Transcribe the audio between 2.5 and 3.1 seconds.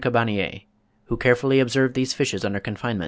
confinement.